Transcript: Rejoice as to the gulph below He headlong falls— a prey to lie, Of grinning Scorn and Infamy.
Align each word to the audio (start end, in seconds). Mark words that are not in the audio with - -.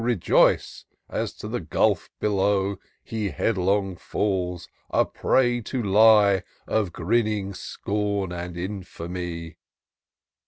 Rejoice 0.03 0.85
as 1.09 1.31
to 1.33 1.47
the 1.47 1.59
gulph 1.61 2.09
below 2.19 2.77
He 3.03 3.29
headlong 3.29 3.95
falls— 3.97 4.67
a 4.89 5.05
prey 5.05 5.61
to 5.61 5.83
lie, 5.83 6.41
Of 6.65 6.91
grinning 6.91 7.53
Scorn 7.53 8.31
and 8.31 8.57
Infamy. 8.57 9.57